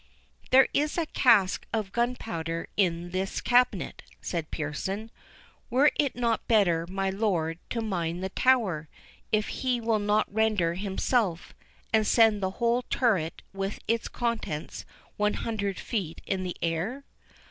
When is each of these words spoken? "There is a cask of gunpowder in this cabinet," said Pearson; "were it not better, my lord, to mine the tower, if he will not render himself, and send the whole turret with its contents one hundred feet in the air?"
"There 0.49 0.67
is 0.73 0.97
a 0.97 1.05
cask 1.05 1.67
of 1.71 1.91
gunpowder 1.91 2.67
in 2.75 3.11
this 3.11 3.39
cabinet," 3.39 4.01
said 4.19 4.49
Pearson; 4.49 5.11
"were 5.69 5.91
it 5.95 6.15
not 6.15 6.47
better, 6.47 6.87
my 6.89 7.11
lord, 7.11 7.59
to 7.69 7.81
mine 7.81 8.21
the 8.21 8.29
tower, 8.29 8.89
if 9.31 9.49
he 9.49 9.79
will 9.79 9.99
not 9.99 10.25
render 10.33 10.73
himself, 10.73 11.53
and 11.93 12.07
send 12.07 12.41
the 12.41 12.49
whole 12.57 12.81
turret 12.89 13.43
with 13.53 13.77
its 13.87 14.07
contents 14.07 14.85
one 15.17 15.35
hundred 15.35 15.79
feet 15.79 16.19
in 16.25 16.41
the 16.43 16.57
air?" 16.63 17.03